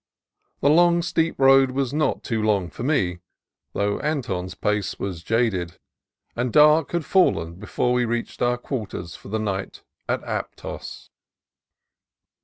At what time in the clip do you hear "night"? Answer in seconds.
9.37-9.83